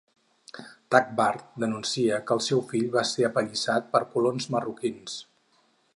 Takbar 0.93 1.35
denuncia 1.63 2.17
que 2.29 2.35
el 2.37 2.41
seu 2.47 2.63
fill 2.71 2.89
va 2.97 3.03
ser 3.11 3.27
apallissat 3.29 3.95
per 3.97 4.03
colons 4.17 4.49
marroquins. 4.57 5.21